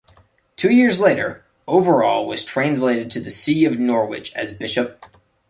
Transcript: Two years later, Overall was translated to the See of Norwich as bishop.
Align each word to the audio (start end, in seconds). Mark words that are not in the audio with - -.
Two 0.55 0.71
years 0.71 0.99
later, 0.99 1.45
Overall 1.67 2.25
was 2.25 2.43
translated 2.43 3.11
to 3.11 3.19
the 3.19 3.29
See 3.29 3.65
of 3.65 3.77
Norwich 3.77 4.33
as 4.35 4.51
bishop. 4.51 5.05